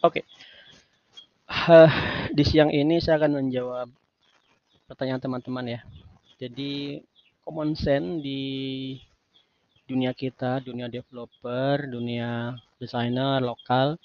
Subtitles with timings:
[0.00, 0.24] Oke.
[1.44, 1.92] Hah,
[2.32, 3.88] di siang ini saya akan menjawab
[4.88, 5.80] pertanyaan teman-teman ya.
[6.40, 7.04] Jadi
[7.44, 8.42] common sense di
[9.84, 14.00] dunia kita, dunia developer, dunia desainer lokal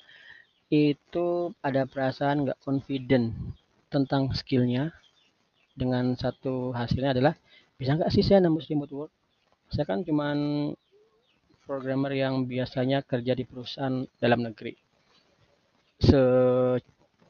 [0.67, 3.31] itu ada perasaan nggak confident
[3.87, 4.91] tentang skillnya
[5.79, 7.39] dengan satu hasilnya adalah
[7.79, 9.11] bisa nggak sih saya nembus remote work
[9.71, 10.71] saya kan cuman
[11.63, 14.84] programmer yang biasanya kerja di perusahaan dalam negeri
[15.99, 16.21] se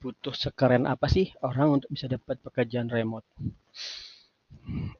[0.01, 3.25] butuh sekeren apa sih orang untuk bisa dapat pekerjaan remote?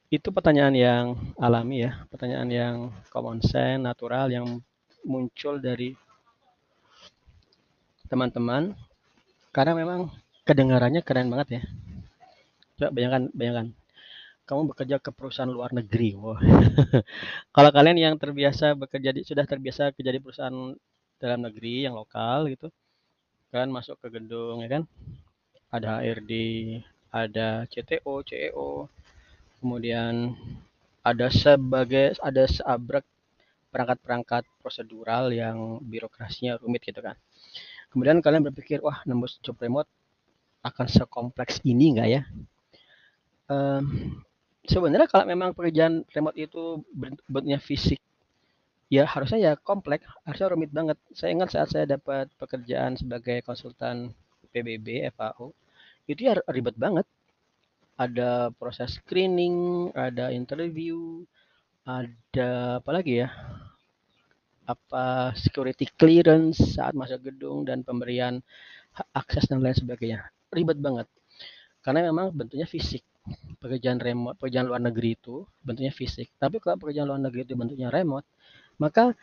[0.09, 1.05] Itu pertanyaan yang
[1.41, 2.76] alami ya pertanyaan yang
[3.13, 4.45] common sense natural yang
[5.05, 5.93] muncul dari
[8.09, 8.73] teman-teman.
[9.54, 10.12] Karena memang
[10.43, 11.62] kedengarannya keren banget ya.
[12.77, 13.68] Coba bayangkan bayangkan.
[14.45, 16.38] Kamu bekerja ke perusahaan luar negeri wow.
[17.55, 20.54] kalau kalian yang terbiasa bekerja di sudah terbiasa kerja di perusahaan
[21.18, 22.70] dalam negeri yang lokal gitu
[23.55, 24.84] kalian masuk ke gedung ya kan?
[25.72, 26.34] Ada HRD
[27.07, 28.91] ada CTO CEO
[29.63, 30.35] kemudian
[30.99, 33.07] ada sebagai ada seabrek
[33.71, 37.16] perangkat-perangkat prosedural yang birokrasinya rumit gitu kan.
[37.96, 39.88] Kemudian kalian berpikir wah nembus job remote
[40.60, 42.22] akan sekompleks ini enggak ya?
[43.48, 44.20] Um,
[44.68, 48.04] sebenarnya kalau memang pekerjaan remote itu bentuknya fisik
[48.90, 50.98] ya harusnya ya kompleks harusnya rumit banget.
[51.18, 54.14] Saya ingat saat saya dapat pekerjaan sebagai konsultan
[54.54, 55.52] PBB FAO
[56.05, 57.06] itu ya ribet banget.
[57.96, 61.24] Ada proses screening ada interview
[61.88, 63.30] ada apa lagi ya?
[64.66, 68.41] Apa security clearance saat masuk gedung dan pemberian
[69.13, 70.25] akses dan lain sebagainya.
[70.50, 71.08] Ribet banget.
[71.86, 73.06] Karena memang bentuknya fisik.
[73.62, 76.30] Pekerjaan remote pekerjaan luar negeri itu bentuknya fisik.
[76.38, 78.25] Tapi kalau pekerjaan luar negeri itu bentuknya remote
[78.78, 79.16] maka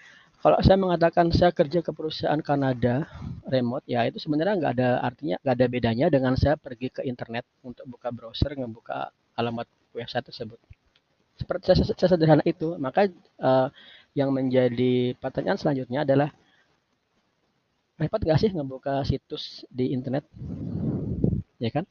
[0.42, 3.06] kalau saya mengatakan saya kerja ke perusahaan Kanada
[3.46, 7.46] remote ya itu sebenarnya nggak ada artinya nggak ada bedanya dengan saya pergi ke internet
[7.62, 10.58] untuk buka browser ngebuka alamat website tersebut
[11.38, 13.70] seperti sederhana itu maka uh,
[14.12, 16.28] yang menjadi pertanyaan selanjutnya adalah
[17.96, 20.26] repot gak sih ngebuka situs di internet?
[21.62, 21.86] Ya kan?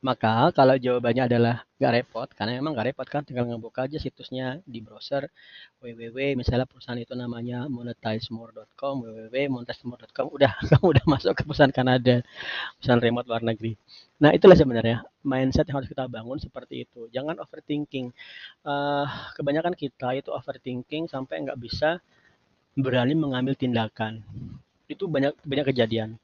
[0.00, 4.64] Maka kalau jawabannya adalah gak repot, karena memang gak repot kan, tinggal ngebuka aja situsnya
[4.64, 5.28] di browser
[5.84, 12.24] www, misalnya perusahaan itu namanya monetizemore.com, www.monetizemore.com, udah kamu udah masuk ke perusahaan Kanada,
[12.80, 13.76] perusahaan remote luar negeri.
[14.24, 17.08] Nah itulah sebenarnya mindset yang harus kita bangun seperti itu.
[17.12, 18.08] Jangan overthinking.
[18.64, 19.04] Uh,
[19.36, 22.00] kebanyakan kita itu overthinking sampai nggak bisa
[22.72, 24.24] berani mengambil tindakan.
[24.88, 26.16] Itu banyak banyak kejadian.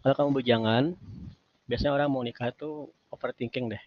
[0.00, 0.96] Kalau kamu bujangan,
[1.68, 3.82] biasanya orang mau nikah itu overthinking deh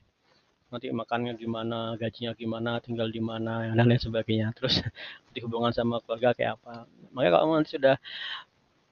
[0.71, 4.55] nanti makannya gimana, gajinya gimana, tinggal di mana, dan lain sebagainya.
[4.55, 4.79] Terus
[5.35, 6.87] di hubungan sama keluarga kayak apa.
[7.11, 7.95] Makanya kalau nanti sudah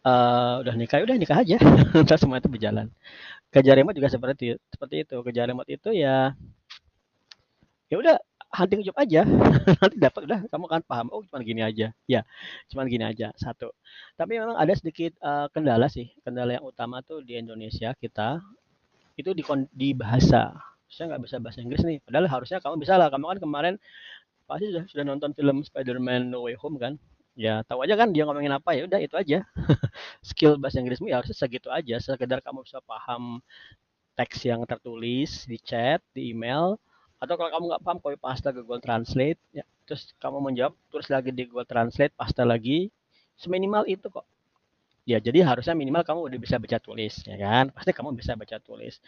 [0.03, 1.55] uh, udah nikah, udah nikah aja,
[2.03, 2.91] ntar semua itu berjalan.
[3.49, 5.15] Kerja remote juga seperti seperti itu.
[5.23, 6.35] Kerja remote itu ya
[7.89, 8.15] ya udah
[8.53, 9.25] hunting job aja
[9.81, 12.21] nanti dapat udah kamu kan paham oh cuma gini aja ya
[12.69, 13.73] cuma gini aja satu
[14.17, 18.41] tapi memang ada sedikit uh, kendala sih kendala yang utama tuh di Indonesia kita
[19.19, 19.43] itu di,
[19.75, 20.55] di bahasa.
[20.87, 21.99] Saya nggak bisa bahasa Inggris nih.
[22.07, 23.11] Padahal harusnya kamu bisa lah.
[23.11, 23.73] Kamu kan kemarin
[24.47, 26.95] pasti sudah sudah nonton film Spider-Man No Way Home kan?
[27.35, 28.71] Ya tahu aja kan dia ngomongin apa.
[28.73, 29.43] Ya udah itu aja.
[30.29, 31.99] Skill bahasa Inggrismu ya harusnya segitu aja.
[31.99, 33.43] Sekedar kamu bisa paham
[34.15, 36.79] teks yang tertulis di chat di email.
[37.19, 39.39] Atau kalau kamu nggak paham copy paste ke Google Translate.
[39.51, 42.87] Ya terus kamu menjawab terus lagi di Google Translate paste lagi.
[43.35, 44.23] Seminimal itu kok
[45.09, 47.65] ya jadi harusnya minimal kamu udah bisa baca tulis ya kan?
[47.75, 49.01] Pasti kamu bisa baca tulis.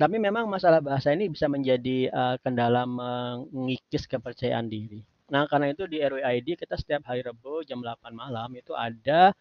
[0.00, 5.04] Tapi memang masalah bahasa ini bisa menjadi uh, kendala mengikis kepercayaan diri.
[5.28, 9.36] Nah karena itu di RWID kita setiap hari Rabu jam 8 malam itu ada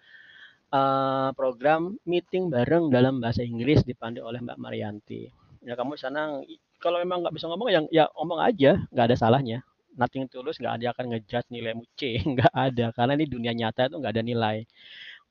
[0.76, 5.32] uh, program meeting bareng dalam bahasa Inggris dipandu oleh Mbak Marianti.
[5.64, 6.44] Ya kamu sana
[6.82, 9.60] kalau memang nggak bisa ngomong yang ya ngomong aja nggak ada salahnya.
[9.92, 12.96] Nothing tulus nggak ada akan ngejudge nilaimu C nggak ada.
[12.96, 14.58] Karena ini dunia nyata itu nggak ada nilai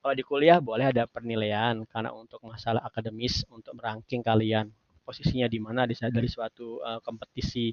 [0.00, 4.72] kalau di kuliah boleh ada penilaian karena untuk masalah akademis untuk meranking kalian
[5.04, 7.72] posisinya di mana dari suatu uh, kompetisi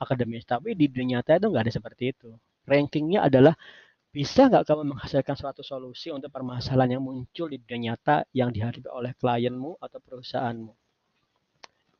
[0.00, 0.48] akademis.
[0.48, 2.30] Tapi di dunia nyata itu nggak ada seperti itu.
[2.64, 3.54] Rankingnya adalah
[4.08, 8.88] bisa nggak kamu menghasilkan suatu solusi untuk permasalahan yang muncul di dunia nyata yang dihadapi
[8.88, 10.72] oleh klienmu atau perusahaanmu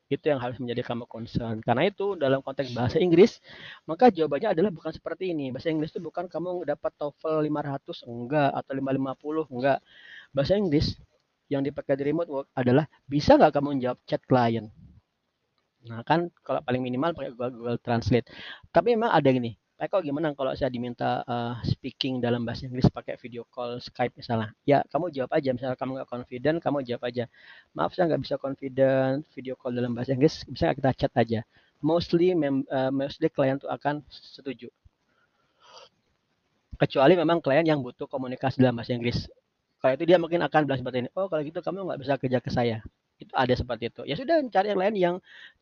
[0.07, 1.59] itu yang harus menjadi kamu concern.
[1.59, 3.43] Karena itu dalam konteks bahasa Inggris,
[3.83, 5.51] maka jawabannya adalah bukan seperti ini.
[5.51, 9.79] Bahasa Inggris itu bukan kamu dapat TOEFL 500 enggak atau 550 enggak.
[10.31, 10.95] Bahasa Inggris
[11.51, 14.71] yang dipakai di remote work adalah bisa nggak kamu menjawab chat klien.
[15.87, 18.27] Nah kan kalau paling minimal pakai Google, Google Translate.
[18.71, 22.89] Tapi memang ada gini, Pak Eko gimana kalau saya diminta uh, speaking dalam bahasa Inggris
[22.89, 24.49] pakai video call Skype misalnya?
[24.65, 25.53] Ya, kamu jawab aja.
[25.53, 27.29] Misalnya kamu nggak confident, kamu jawab aja.
[27.77, 31.45] Maaf saya nggak bisa confident video call dalam bahasa Inggris, bisa kita chat aja.
[31.77, 34.65] Mostly, mem, uh, mostly klien tuh akan setuju.
[36.81, 39.29] Kecuali memang klien yang butuh komunikasi dalam bahasa Inggris.
[39.77, 42.41] Kalau itu dia mungkin akan bilang seperti ini, oh kalau gitu kamu nggak bisa kerja
[42.41, 42.81] ke saya
[43.17, 45.15] itu ada seperti itu ya sudah cari yang lain yang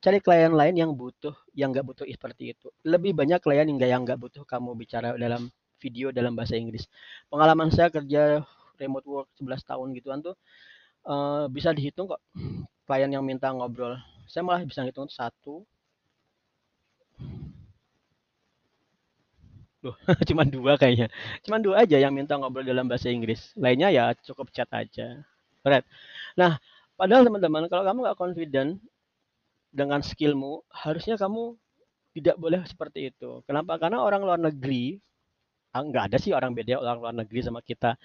[0.04, 3.92] cari klien lain yang butuh yang nggak butuh seperti itu lebih banyak klien yang nggak
[3.92, 5.48] yang nggak butuh kamu bicara dalam
[5.80, 6.88] video dalam bahasa Inggris
[7.32, 8.44] pengalaman saya kerja
[8.76, 10.36] remote work 11 tahun gituan tuh
[11.08, 12.20] uh, bisa dihitung kok
[12.84, 13.96] klien yang minta ngobrol
[14.28, 15.64] saya malah bisa ngitung satu
[19.86, 19.94] Loh,
[20.30, 21.14] cuma dua kayaknya.
[21.46, 23.54] Cuma dua aja yang minta ngobrol dalam bahasa Inggris.
[23.54, 25.22] Lainnya ya cukup chat aja.
[25.62, 25.86] Right.
[26.34, 26.58] Nah,
[26.96, 28.72] Padahal teman-teman, kalau kamu nggak confident
[29.76, 31.60] dengan skillmu, harusnya kamu
[32.16, 33.44] tidak boleh seperti itu.
[33.44, 33.76] Kenapa?
[33.76, 34.96] Karena orang luar negeri,
[35.76, 38.00] ah, nggak ada sih orang beda orang luar negeri sama kita.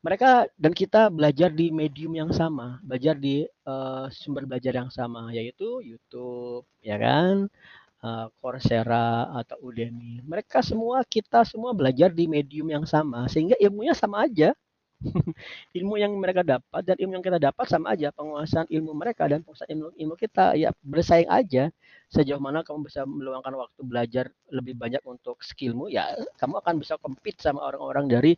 [0.00, 5.28] Mereka dan kita belajar di medium yang sama, belajar di uh, sumber belajar yang sama,
[5.28, 7.52] yaitu YouTube, ya kan,
[8.00, 10.24] uh, Coursera atau Udemy.
[10.24, 14.56] Mereka semua kita semua belajar di medium yang sama, sehingga ilmunya sama aja.
[15.78, 19.40] ilmu yang mereka dapat dan ilmu yang kita dapat sama aja penguasaan ilmu mereka dan
[19.40, 20.54] penguasaan ilmu, ilmu kita.
[20.56, 21.72] Ya bersaing aja.
[22.12, 26.98] Sejauh mana kamu bisa meluangkan waktu belajar lebih banyak untuk skillmu ya kamu akan bisa
[26.98, 28.32] compete sama orang-orang dari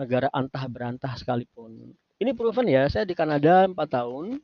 [0.00, 1.94] negara antah berantah sekalipun.
[2.18, 4.42] Ini proven ya saya di Kanada 4 tahun.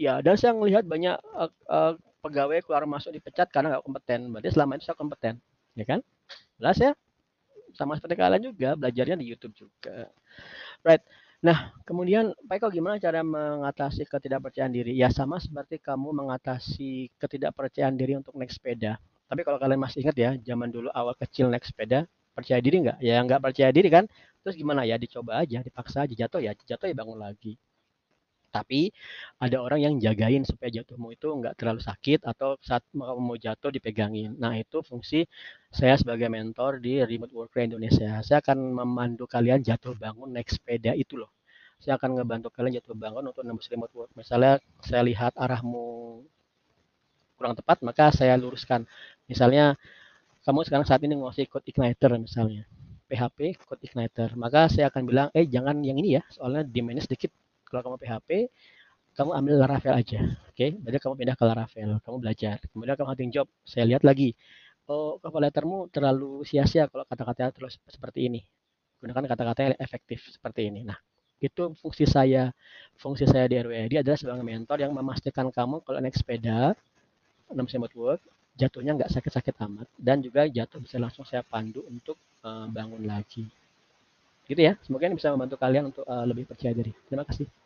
[0.00, 1.92] Ya dan saya melihat banyak uh, uh,
[2.24, 4.32] pegawai keluar masuk dipecat karena nggak kompeten.
[4.32, 5.34] Berarti selama itu saya kompeten
[5.76, 6.00] ya kan?
[6.56, 6.92] Jelas ya
[7.74, 10.08] sama seperti kalian juga belajarnya di YouTube juga.
[10.84, 11.02] Right.
[11.42, 14.94] Nah, kemudian Pak Eko gimana cara mengatasi ketidakpercayaan diri?
[14.94, 18.94] Ya sama seperti kamu mengatasi ketidakpercayaan diri untuk naik sepeda.
[19.26, 22.98] Tapi kalau kalian masih ingat ya, zaman dulu awal kecil naik sepeda, percaya diri nggak?
[23.02, 24.06] Ya nggak percaya diri kan?
[24.46, 24.94] Terus gimana ya?
[25.02, 27.58] Dicoba aja, dipaksa aja, jatuh ya, jatuh ya bangun lagi.
[28.52, 28.92] Tapi
[29.40, 34.36] ada orang yang jagain supaya jatuhmu itu nggak terlalu sakit atau saat mau jatuh dipegangin.
[34.36, 35.24] Nah itu fungsi
[35.72, 38.20] saya sebagai mentor di Remote Worker Indonesia.
[38.20, 41.32] Saya akan memandu kalian jatuh bangun naik sepeda itu loh.
[41.82, 44.10] Saya akan ngebantu kalian jatuh bangun untuk nembus remote work.
[44.14, 46.20] Misalnya saya lihat arahmu
[47.40, 48.86] kurang tepat, maka saya luruskan.
[49.26, 49.74] Misalnya
[50.46, 52.62] kamu sekarang saat ini menguasai code igniter misalnya.
[53.10, 54.30] PHP code igniter.
[54.38, 57.34] Maka saya akan bilang, eh jangan yang ini ya, soalnya demandnya sedikit
[57.72, 58.30] kalau kamu PHP
[59.12, 60.56] kamu ambil Laravel aja oke?
[60.56, 60.70] Okay?
[60.80, 62.56] berarti kamu pindah ke Laravel kamu belajar.
[62.72, 64.32] Kemudian kamu hunting job saya lihat lagi.
[64.88, 68.40] Oh cover lettermu terlalu sia-sia kalau kata-katanya terus seperti ini.
[69.00, 70.84] Gunakan kata-kata yang efektif seperti ini.
[70.84, 70.96] Nah
[71.44, 72.50] itu fungsi saya.
[72.96, 76.72] Fungsi saya di RWD adalah sebagai mentor yang memastikan kamu kalau naik sepeda
[77.52, 78.20] enam semut work
[78.56, 83.44] jatuhnya nggak sakit-sakit amat dan juga jatuh bisa langsung saya pandu untuk uh, bangun lagi.
[84.48, 84.80] Gitu ya.
[84.80, 86.96] Semoga ini bisa membantu kalian untuk uh, lebih percaya diri.
[87.08, 87.61] Terima kasih